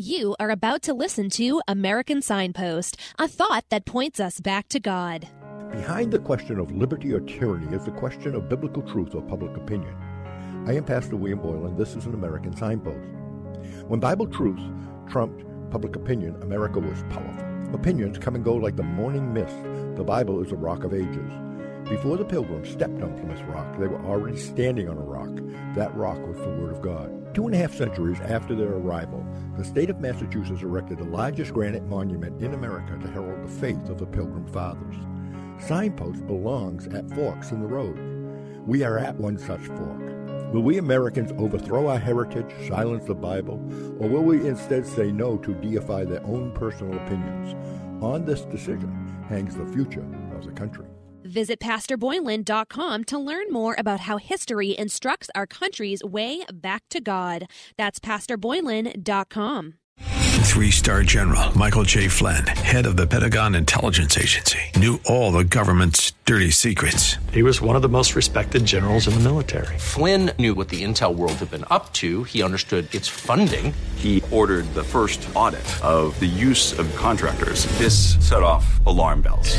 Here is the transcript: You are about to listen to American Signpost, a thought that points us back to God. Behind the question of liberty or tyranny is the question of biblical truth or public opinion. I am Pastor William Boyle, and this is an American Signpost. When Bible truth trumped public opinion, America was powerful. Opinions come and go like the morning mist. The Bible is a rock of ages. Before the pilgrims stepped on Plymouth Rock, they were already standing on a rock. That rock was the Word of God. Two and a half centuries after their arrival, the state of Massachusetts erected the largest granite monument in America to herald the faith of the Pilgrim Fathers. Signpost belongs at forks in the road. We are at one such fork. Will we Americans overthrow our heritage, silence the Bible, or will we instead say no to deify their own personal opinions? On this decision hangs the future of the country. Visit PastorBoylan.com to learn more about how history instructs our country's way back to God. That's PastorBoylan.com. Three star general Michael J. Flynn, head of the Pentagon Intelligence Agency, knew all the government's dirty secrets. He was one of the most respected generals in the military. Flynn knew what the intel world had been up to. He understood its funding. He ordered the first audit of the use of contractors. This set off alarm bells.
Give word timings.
You 0.00 0.36
are 0.38 0.50
about 0.50 0.82
to 0.82 0.94
listen 0.94 1.28
to 1.30 1.60
American 1.66 2.22
Signpost, 2.22 2.96
a 3.18 3.26
thought 3.26 3.64
that 3.70 3.84
points 3.84 4.20
us 4.20 4.38
back 4.38 4.68
to 4.68 4.78
God. 4.78 5.26
Behind 5.72 6.12
the 6.12 6.20
question 6.20 6.60
of 6.60 6.70
liberty 6.70 7.12
or 7.12 7.18
tyranny 7.18 7.74
is 7.74 7.84
the 7.84 7.90
question 7.90 8.36
of 8.36 8.48
biblical 8.48 8.82
truth 8.82 9.16
or 9.16 9.22
public 9.22 9.56
opinion. 9.56 9.96
I 10.68 10.76
am 10.76 10.84
Pastor 10.84 11.16
William 11.16 11.40
Boyle, 11.40 11.66
and 11.66 11.76
this 11.76 11.96
is 11.96 12.06
an 12.06 12.14
American 12.14 12.56
Signpost. 12.56 13.08
When 13.88 13.98
Bible 13.98 14.28
truth 14.28 14.60
trumped 15.08 15.44
public 15.72 15.96
opinion, 15.96 16.40
America 16.42 16.78
was 16.78 17.02
powerful. 17.10 17.74
Opinions 17.74 18.18
come 18.18 18.36
and 18.36 18.44
go 18.44 18.54
like 18.54 18.76
the 18.76 18.84
morning 18.84 19.32
mist. 19.34 19.56
The 19.96 20.04
Bible 20.04 20.40
is 20.44 20.52
a 20.52 20.56
rock 20.56 20.84
of 20.84 20.94
ages. 20.94 21.32
Before 21.88 22.18
the 22.18 22.24
pilgrims 22.24 22.68
stepped 22.68 23.00
on 23.02 23.16
Plymouth 23.16 23.40
Rock, 23.48 23.78
they 23.78 23.86
were 23.86 24.04
already 24.04 24.36
standing 24.36 24.90
on 24.90 24.98
a 24.98 25.00
rock. 25.00 25.30
That 25.74 25.96
rock 25.96 26.18
was 26.26 26.36
the 26.36 26.50
Word 26.50 26.70
of 26.70 26.82
God. 26.82 27.34
Two 27.34 27.46
and 27.46 27.54
a 27.54 27.58
half 27.58 27.74
centuries 27.74 28.20
after 28.20 28.54
their 28.54 28.74
arrival, 28.74 29.24
the 29.56 29.64
state 29.64 29.88
of 29.88 29.98
Massachusetts 29.98 30.60
erected 30.60 30.98
the 30.98 31.04
largest 31.04 31.54
granite 31.54 31.84
monument 31.84 32.42
in 32.42 32.52
America 32.52 32.98
to 33.00 33.08
herald 33.08 33.42
the 33.42 33.60
faith 33.60 33.88
of 33.88 33.96
the 33.96 34.04
Pilgrim 34.04 34.46
Fathers. 34.48 34.96
Signpost 35.66 36.26
belongs 36.26 36.86
at 36.88 37.10
forks 37.12 37.52
in 37.52 37.60
the 37.60 37.66
road. 37.66 37.98
We 38.66 38.82
are 38.82 38.98
at 38.98 39.16
one 39.16 39.38
such 39.38 39.62
fork. 39.62 40.52
Will 40.52 40.62
we 40.62 40.76
Americans 40.76 41.32
overthrow 41.38 41.88
our 41.88 41.98
heritage, 41.98 42.68
silence 42.68 43.06
the 43.06 43.14
Bible, 43.14 43.54
or 43.98 44.10
will 44.10 44.24
we 44.24 44.46
instead 44.46 44.86
say 44.86 45.10
no 45.10 45.38
to 45.38 45.54
deify 45.54 46.04
their 46.04 46.24
own 46.26 46.52
personal 46.52 46.98
opinions? 46.98 47.54
On 48.02 48.26
this 48.26 48.42
decision 48.42 49.24
hangs 49.26 49.56
the 49.56 49.66
future 49.66 50.06
of 50.36 50.44
the 50.44 50.52
country. 50.52 50.84
Visit 51.28 51.60
PastorBoylan.com 51.60 53.04
to 53.04 53.18
learn 53.18 53.52
more 53.52 53.76
about 53.78 54.00
how 54.00 54.16
history 54.16 54.76
instructs 54.76 55.28
our 55.34 55.46
country's 55.46 56.02
way 56.02 56.44
back 56.52 56.84
to 56.88 57.00
God. 57.00 57.46
That's 57.76 58.00
PastorBoylan.com. 58.00 59.74
Three 60.48 60.70
star 60.70 61.02
general 61.02 61.56
Michael 61.56 61.82
J. 61.84 62.08
Flynn, 62.08 62.46
head 62.46 62.86
of 62.86 62.96
the 62.96 63.06
Pentagon 63.06 63.54
Intelligence 63.54 64.16
Agency, 64.16 64.58
knew 64.76 64.98
all 65.04 65.30
the 65.30 65.44
government's 65.44 66.12
dirty 66.24 66.50
secrets. 66.50 67.16
He 67.32 67.42
was 67.42 67.60
one 67.60 67.76
of 67.76 67.82
the 67.82 67.88
most 67.88 68.16
respected 68.16 68.64
generals 68.64 69.06
in 69.06 69.14
the 69.14 69.20
military. 69.20 69.78
Flynn 69.78 70.32
knew 70.38 70.54
what 70.54 70.70
the 70.70 70.82
intel 70.82 71.14
world 71.14 71.34
had 71.34 71.50
been 71.50 71.64
up 71.70 71.92
to. 71.94 72.24
He 72.24 72.42
understood 72.42 72.92
its 72.94 73.06
funding. 73.08 73.72
He 73.96 74.22
ordered 74.32 74.64
the 74.74 74.82
first 74.82 75.28
audit 75.34 75.68
of 75.84 76.18
the 76.18 76.26
use 76.26 76.76
of 76.76 76.94
contractors. 76.96 77.66
This 77.78 78.16
set 78.26 78.42
off 78.42 78.84
alarm 78.86 79.20
bells. 79.20 79.58